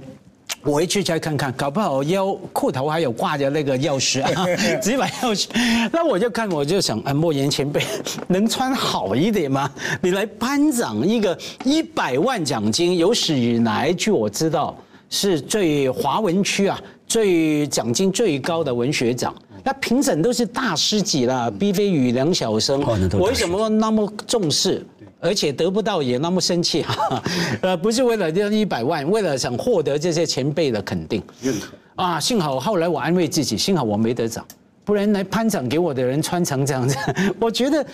[0.63, 4.45] 我回去再看看，搞不好腰裤头还有挂着那个钥匙啊，
[4.83, 5.47] 几把钥匙。
[5.91, 7.81] 那我就看，我就想，啊，莫言前辈
[8.27, 9.71] 能穿好一点吗？
[10.03, 14.77] 你来颁奖一个一百万奖金，有史以来据我知道
[15.11, 19.35] 是最华文区啊最奖金最高的文学奖。
[19.63, 22.83] 那评审都是大师级了，毕飞宇、梁晓声。
[22.83, 24.83] 哦那都，大师为什么那么重视？
[25.23, 27.23] 而且得不到也那么生气，哈哈，
[27.61, 31.75] 呃，不是为了这一百万，为了想获得这些前辈的肯定，认可。
[31.97, 34.43] 啊，幸好后来我安慰自己，幸好我没得奖，
[34.83, 36.97] 不然来颁奖给我的人穿成这样子，
[37.39, 37.85] 我觉得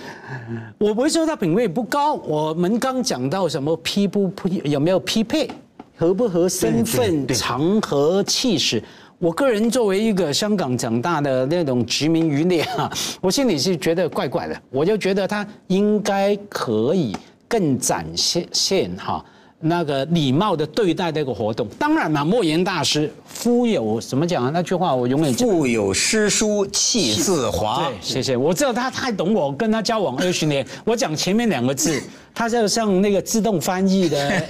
[0.78, 5.50] 我不会说他品味不高，我们刚讲到什么匹不匹有没有匹配，
[5.96, 8.82] 合不合身份、对场合、气势。
[9.18, 17.16] 我个人作为一个香港长大的那种殖民余孽啊， 我心里是觉得怪怪的，我就觉得他应该可以
[17.48, 19.24] 更展现现哈。
[19.58, 24.50] 那个礼貌的对待这个活动，当然嘛，莫言大师夫有怎么讲啊？
[24.52, 27.96] 那句话我永远记得腹有诗书气自华对，。
[28.02, 28.36] 谢谢。
[28.36, 32.02] 我知道他太懂我，跟他交往二十年，我讲前面两个字，
[32.34, 34.42] 他就像那个自动翻译的，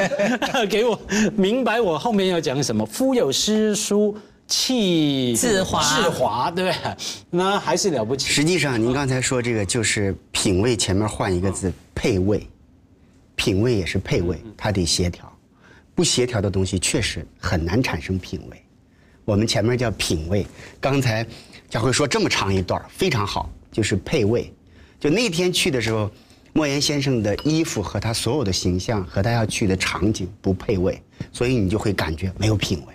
[0.68, 0.98] 给我
[1.36, 2.86] 明白我后面要讲什么。
[2.86, 4.16] 夫有诗书
[4.48, 6.96] 气自华自华，对不对？
[7.30, 8.30] 那还是了不起。
[8.30, 12.46] 实际上，您刚才说这个就是品味前面换一个字，配味。
[13.44, 15.30] 品味也是配味，它得协调。
[15.94, 18.56] 不协调的东西确实很难产生品味。
[19.22, 20.46] 我们前面叫品味，
[20.80, 21.26] 刚才
[21.68, 24.50] 佳慧说这么长一段儿非常好，就是配味。
[24.98, 26.10] 就那天去的时候，
[26.54, 30.98] 莫言先生的衣服和他所有的形象和他要去的场景不配位，
[31.30, 32.94] 所以你就会感觉没有品味。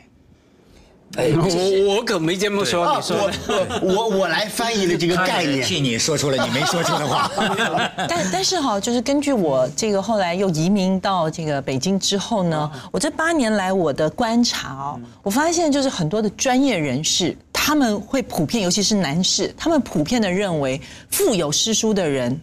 [1.18, 3.82] 我我可没这么说，你说的。
[3.82, 5.64] 我我我来翻译了这个概念。
[5.64, 7.30] 替你说出了你没说出的话。
[8.08, 22.40] 但但是哈，就是根据我这个后来又移民到这个北京之后呢，我这八年来我的观察哦，我发现就是很多的专业人士，他们会普遍，尤其是男士，他们普遍的认为，富有诗书的人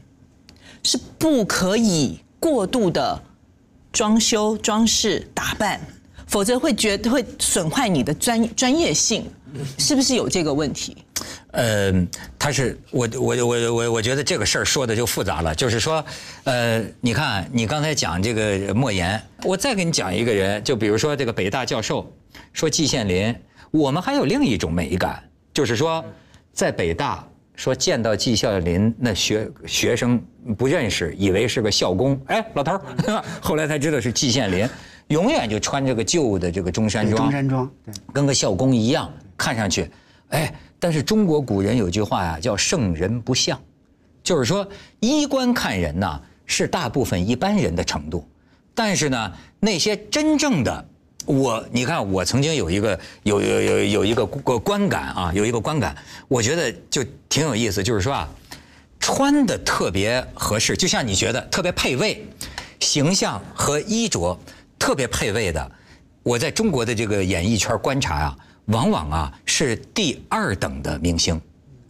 [0.82, 3.22] 是不可以过度的
[3.92, 5.80] 装修、装饰、打扮，
[6.26, 9.24] 否则会觉得会损坏你的专专业性，
[9.78, 10.96] 是不是有这个问题？
[11.52, 11.92] 呃，
[12.38, 16.04] 他是我我我我我觉得这个事儿说的就复杂了，就是说，
[16.44, 22.12] 呃，你看你刚才讲这个莫言，我再给你讲一个人，就比如说这个北大教授
[22.52, 23.34] 说季羡林，
[23.70, 25.22] 我们还有另一种美感，
[25.54, 26.04] 就是说
[26.52, 30.22] 在北大说见到季羡林那学学生
[30.58, 32.78] 不认识，以为是个校工，哎，老头，
[33.40, 34.68] 后来才知道是季羡林，
[35.08, 39.90] 永远就穿这个旧的这个中山装，中山装，对，跟个校工一样，看上去，
[40.30, 43.60] 哎，但是中国古人有句话呀，叫“圣人不相”，
[44.24, 44.66] 就是说
[45.00, 48.26] 衣冠看人呐，是大部分一般人的程度，
[48.74, 50.84] 但是呢，那些真正的
[51.24, 58.28] 我，你看，我曾经有一个有有有有一个观观感啊，有一个观感，我觉得就挺有意思，就是说啊，
[58.98, 62.26] 穿的特别合适，就像你觉得特别配位，
[62.80, 64.38] 形象和衣着
[64.78, 65.72] 特别配位的，
[66.22, 71.40] 我在中国的这个演艺圈观察啊，往往啊是第二等的明星。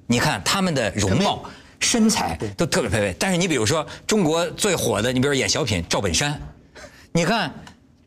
[0.07, 1.44] 你看他们的容貌、
[1.81, 6.40] 身材都特别配位，但是你比如说中国最火的，你比如演小品赵本山，
[7.12, 7.53] 你看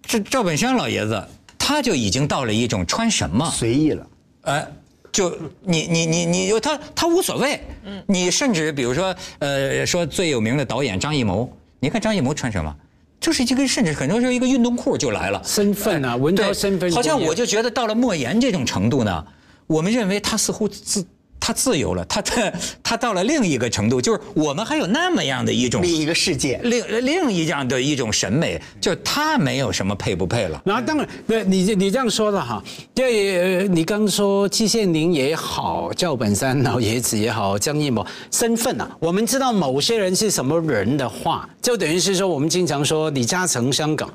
[0.02, 4.08] 这赵本山老爷子，他就已经到了一种穿什么随意了。
[4.44, 4.68] 哎，
[5.12, 7.60] 就你你你你，他他无所谓。
[7.84, 12.76] 嗯，你甚至比如说，呃，说最有名的导演张艺谋，你看张艺谋穿什么？
[13.20, 15.42] 就是一个，甚至很多时候一个运动裤就来了。
[15.44, 19.26] 身份啊，文涛身份好像我就觉得到了莫言这种程度呢，
[19.68, 21.06] 我们认为他似乎自
[21.50, 26.60] 他自由了，他他 他到了另一个程度，就是我们还有那么样的一种另一个世界。
[26.64, 30.62] 另另一样的一种审美，就是他没有什么配不配了。
[30.64, 44.08] 然后当然，对你你这样说的哈，对，呃你刚说季羡林也好，赵本山老爷子也好，江艺谋身份啊，我们知道某些人是什么人的话，就等于是说我们经常说李嘉诚香港。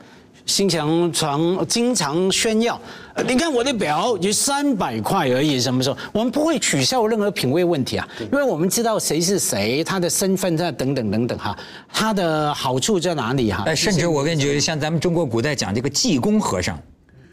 [0.47, 2.81] 经常常经常炫耀，
[3.15, 5.97] 呃你看我的表就三百块而已，什么时候？
[6.13, 11.57] 我们不会取笑任何品味问题啊，因为我们知道谁是谁，他的身份在等等等等哈，
[11.93, 13.65] 他的好处在哪里哈？
[13.67, 16.79] 哎，甚至我跟你觉得，像咱们中国古代讲这个济公和尚、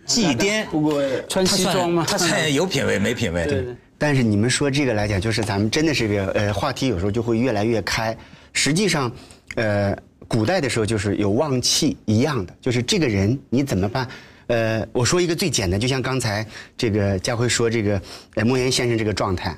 [0.06, 2.06] 济癫，不过，穿西装吗？
[2.08, 3.46] 他算 有品位没品位？
[3.46, 3.66] 对
[3.98, 8.18] 但是你们说这个来讲，就是咱们真的是个呃话题，有时候就会越来越开。
[8.54, 9.12] 实际上，
[9.56, 9.96] 呃，
[10.32, 14.08] 古代的时候就是有旺气一样的，就是这个人你怎么办？
[14.48, 18.02] 呃，我说一个最简单，就像刚才这个家辉说这个
[18.36, 19.58] 呃莫言先生这个状态，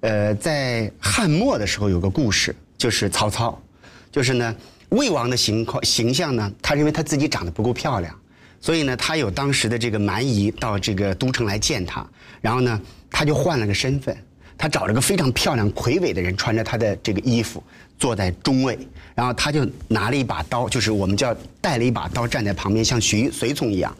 [0.00, 3.58] 呃，在汉末的时候有个故事，就是曹操，
[4.12, 4.54] 就是呢
[4.90, 8.14] 魏王的形况形象呢，他认为他自己长得不够漂亮。
[8.60, 12.06] 所以呢，他有当时的这个蛮夷到这个都城来见他，
[12.42, 12.78] 然后呢，
[13.10, 14.14] 他就换了个身份，
[14.60, 17.62] 他找了个非常漂亮、魁伟的人，穿着他的这个衣服
[17.98, 18.78] 坐在中位，
[19.14, 23.96] 然后他就拿了一把刀，就是我们叫带了一把刀站在旁边，像随随从一样。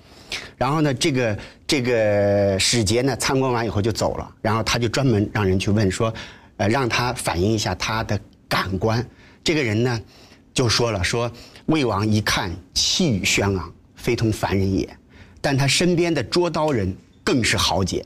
[0.59, 6.12] 然后呢，这个这个使节呢参观完以后就走了，然后他就专门让人去问说，
[6.59, 9.03] 呃，让他反映一下他的感官。
[9.42, 9.99] 这个人呢，
[10.53, 11.33] 就说了说，
[11.64, 14.87] 魏王一看气宇轩昂，非同凡人也，
[15.40, 18.05] 但他身边的捉刀人更是豪杰，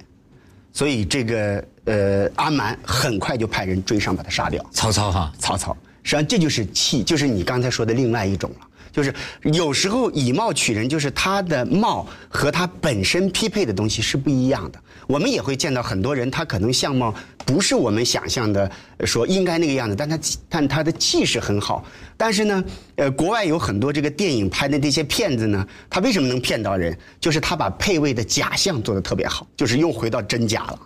[0.73, 4.65] 所以这个呃阿蛮很快就派人追上把他杀掉。
[4.73, 14.81] 曹操哈，曹操，实际上这就是气，就是你刚才说的另外一种了，就是有时候以貌取人，就是他的貌和他本身匹配的东西是不一样的。
[15.07, 17.15] 我们也会见到很多人，他可能相貌
[17.45, 20.19] 不是我们想象的呃说应该那个样子，但他
[20.49, 21.85] 但他的气势很好。
[22.17, 22.65] 但是呢，
[22.97, 26.97] 呃，国外有很多这个电影拍的这些骗子呢，他为什么能骗到人？
[27.21, 30.79] 就是他把配位的假象做得特别好，就是又回到真假了。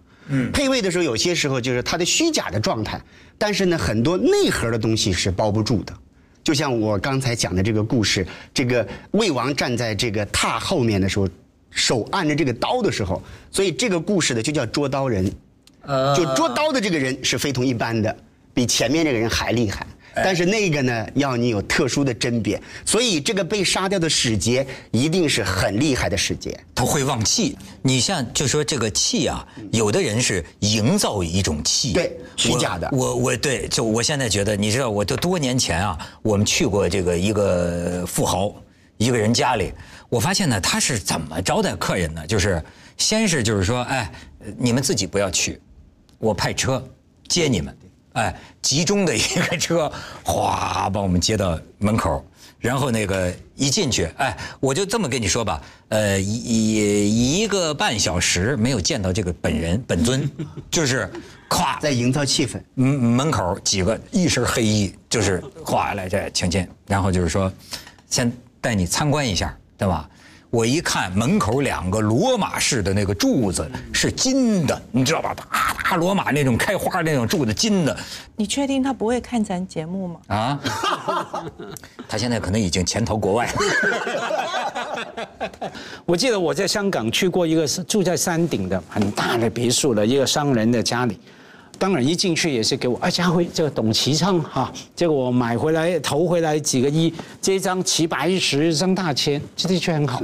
[0.53, 3.01] 配位的时候，有些时候就是它的虚假的状态，
[3.37, 5.93] 但是呢，很多内核的东西是包不住的。
[6.45, 11.29] 就像我刚才讲的这个故事，这个魏王站在这个榻后面的时候，
[11.71, 15.31] 手按着这个刀的时候，所以这个故事呢就叫捉刀人。
[16.15, 18.15] 就捉刀的这个人是非同一般的，
[18.53, 19.87] 比前面这个人还厉害。
[20.25, 26.59] 但是那个呢，要你有特殊的甄别，所以这个被杀掉的使节一定是很厉害的使节。
[26.75, 27.57] 他会忘气。
[27.83, 32.89] 你像就说这个气啊，有的人是营造一种气，对，虚假的。
[32.93, 38.55] 我我对，就我现在觉得，你知道，我都多年前啊，我们去过这个一个富豪
[38.97, 39.73] 一个人家里，
[40.09, 42.27] 我发现呢，他是怎么招待客人呢？
[42.27, 42.63] 就是
[42.97, 44.11] 先是就是说，哎，
[44.59, 45.61] 你们自己不要去，
[46.19, 46.85] 我派车
[47.29, 47.77] 接你们。
[48.19, 49.91] 哎，集中的一个车，
[50.25, 52.25] 哗把我们接到门口，
[52.59, 60.29] 然后那个一进去，哎，我就这么跟你说吧，呃，一一个半小时没有见到这个本人本尊，
[60.69, 61.09] 就是
[61.49, 62.61] 咵在营造气氛。
[62.75, 67.53] 嗯，门口几个一身黑衣，就是哗来这请进，然后就是说，
[68.11, 70.11] 先带你参观一下，对吧？
[70.51, 75.35] 我一看门口两个罗马式的那个柱子是金的，你知道吧？
[75.35, 77.95] 大大罗马那种开花那种柱子，金的。
[78.35, 80.21] 你确定他不会看咱节目吗？
[80.29, 80.59] 啊，
[82.09, 83.53] 他现在可能已经潜逃国外了。
[86.07, 91.21] 我记得我在香港去过一个住在山顶的很大的别墅的一个商人的家里。
[91.79, 100.23] 当然，一进去也是给我，哎，家辉，这个董其昌哈，结果我买回来投回来几个亿，这张齐白石张大千，这的确很好。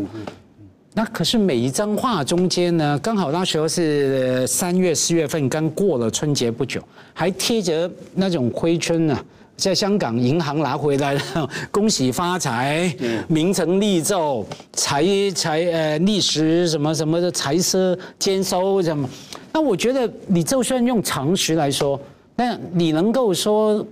[0.95, 6.83] 那可是每一张画中间呢，刚好那时候是三月四月份，刚过了春节不久，
[7.13, 9.25] 还贴着那种灰春呢，
[9.57, 12.95] 在香港银行拿回来了， 恭喜发财，
[13.29, 19.09] 名成利就，财财呃，历史什么什么的财色兼收什么。
[19.53, 21.99] 那我觉得，你就算用常识来说，
[22.37, 23.87] 那你能够说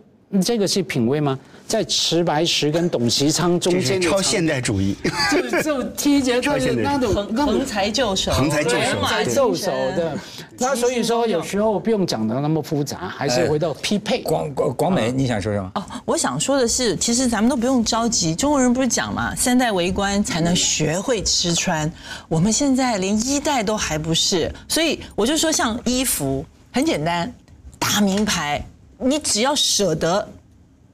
[0.44, 1.38] 这个是品味吗？
[1.64, 4.94] 在池白石跟董其昌中间，超现代主义，
[5.30, 10.18] 就就贴着就是那种横财就手，横财就手，横财就手的。
[10.58, 14.22] 那所以说，有时候不用讲的那么复杂，还是回到匹配。
[14.22, 15.72] 广广广美，你想说什么？
[15.74, 18.34] 哦，我想说的是，其实咱们都不用着急。
[18.34, 21.90] 中国人不是讲嘛，三代为官才能学会吃穿。
[22.28, 27.32] 我们现在连一代都还不是，所以我就说，像衣服很简单，
[27.78, 28.64] 大名牌，
[28.98, 30.28] 你只要舍得。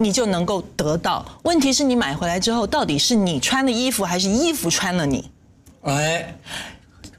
[0.01, 1.27] 你就能够得到。
[1.43, 5.29] 问题是你买回来之后，到底是你穿的衣服，还是衣服穿了你？
[5.83, 6.33] 哎，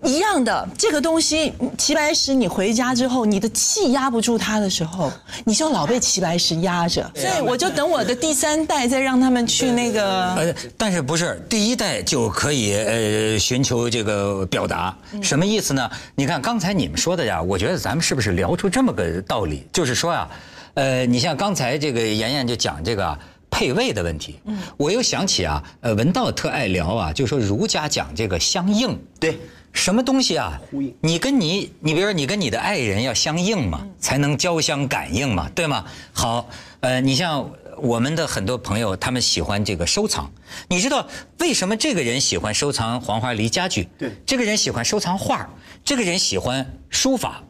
[0.03, 5.11] 一样的，这个东西，齐白石，你回家之后，你的气压不住它的时候，
[5.45, 7.09] 你就老被齐白石压着。
[7.15, 10.33] 所以我就等我的第三代，再让他们去那个。
[10.35, 14.95] 呃，但是不是第一代就可以呃寻求这个表达？
[15.21, 15.89] 什么意思呢？
[16.15, 19.65] 你看刚才你们说的呀，我觉得咱们是不是聊出这么个道理？
[19.73, 20.27] 就是说呀。
[20.75, 23.17] 呃，你像刚才这个妍妍就讲这个
[23.49, 29.37] 配位的问题，嗯，我又想起啊，呃，文道特爱聊啊，就说儒家讲这个相应，对，
[29.73, 30.59] 什么东西啊？
[31.01, 35.85] 你跟你，你比如说你跟你的爱人要相应嘛，才能交相感应嘛，对吗？
[36.11, 36.49] 好，
[36.81, 40.31] 呃，你像我们的很多朋友，他们喜欢这个收藏，
[40.67, 41.07] 你知道
[41.39, 43.87] 为什么这个人喜欢收藏黄花梨家具？
[43.97, 45.49] 对，这个人喜欢收藏画，
[45.85, 47.43] 这个人喜欢书法。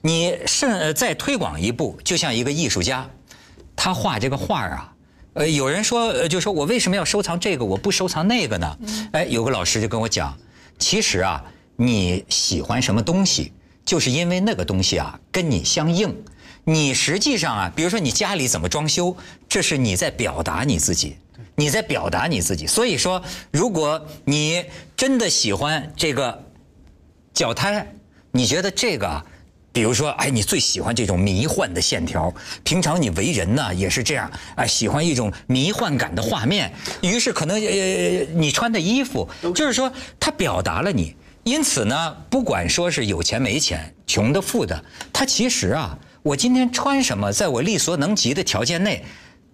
[0.00, 3.08] 你甚呃再推广一步，就像一个艺术家，
[3.74, 4.92] 他画这个画啊，
[5.32, 8.78] 呃，有人说，就说我为什么要收藏这个，我不收藏那个呢？
[9.12, 10.36] 哎，有个老师就跟我讲，
[10.78, 11.42] 其实啊，
[11.76, 13.52] 你喜欢什么东西，
[13.84, 16.14] 就是因为那个东西啊跟你相应。
[16.64, 19.16] 你实际上啊，比如说你家里怎么装修，
[19.48, 21.16] 这是你在表达你自己，
[21.56, 22.66] 你在表达你自己。
[22.66, 24.64] 所以说，如果你
[24.96, 26.42] 真的喜欢这个
[27.32, 27.94] 脚胎，
[28.32, 29.24] 你觉得这个。
[29.74, 36.72] 比如说，哎，你最喜欢这种迷幻的线条，平常你为人呢也是这样，哎，喜欢一种迷幻感的画面。
[37.00, 41.16] 于是可能呃，你穿的衣服，就是说它表达了你。
[41.44, 44.82] 因此呢，不管说是有钱没钱、穷的富的，
[45.12, 49.04] 他其实啊，我今天穿什么，在我力所能及的条件内，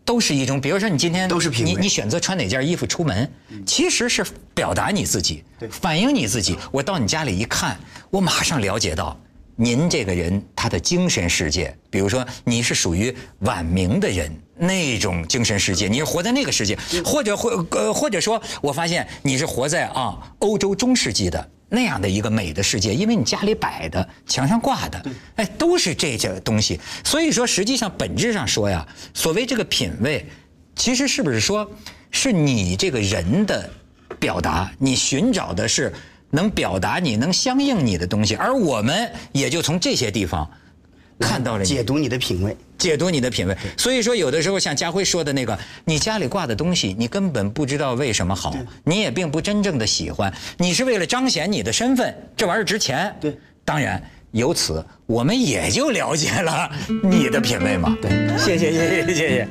[0.04, 0.60] 都是一种。
[0.60, 3.28] 比如说你今天都是你你选择穿哪件衣服出门，
[3.66, 4.24] 其实是
[4.54, 6.56] 表达你自己，反映你自己。
[6.70, 7.76] 我到你家里一看，
[8.08, 9.18] 我马上了解到。
[9.56, 25.02] 您这个人他的精神世界，比如说你是属于晚明的人那种精神世界，你是活在那个世界，或者或呃或者说，我发现你是活在啊欧洲中世纪的那样的一个美的世界，因为你家里摆的、墙上挂的，
[25.36, 26.78] 哎，都是这些东西。
[27.04, 30.26] 所以说，实际上本质上说呀，所谓这个品味，
[30.74, 31.70] 其实是不是说，
[32.10, 33.70] 是你这个人的
[34.18, 35.92] 表达，你寻找的是
[36.30, 40.50] 能表达你、能相应你的东西，而我们也就从这些地方
[41.20, 42.56] 看到了解读你的品味。
[42.80, 43.56] 解读你的品味。
[43.76, 48.52] 所以说，有的时候像家辉说的那个，你家里挂的东西，你根本不知道为什么好，
[48.82, 53.14] 你也并不真正的喜欢，你是为了彰显你的身份，这玩意儿值钱。
[53.20, 54.02] 对，当然。
[54.32, 56.70] 由此，我们也就了解了
[57.02, 57.96] 你的品味嘛。
[58.00, 59.48] 对，谢谢谢谢谢谢。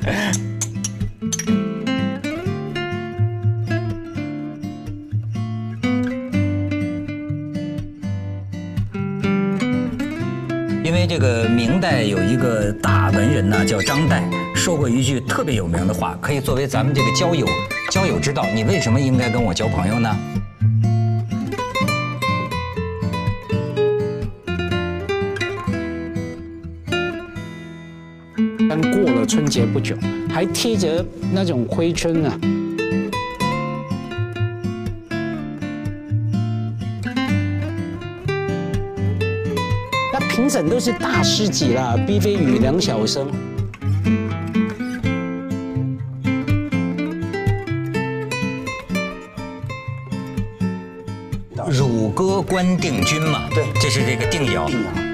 [10.90, 14.24] 因为这个明代有一个大文人呢，叫张岱，
[14.56, 17.46] 说过一句特别有名的话，可以作为咱们这个交友
[17.92, 18.44] 交友之道。
[18.56, 20.10] 你为什么应该跟我交朋友呢？
[28.68, 29.96] 刚过了春节不久，
[30.34, 32.40] 还贴着那种挥春呢、
[40.68, 43.28] 都是大师级了，逼飞宇、梁晓声。
[51.70, 54.66] 乳歌关定军嘛，对这是这个定窑。
[54.66, 55.09] 定窑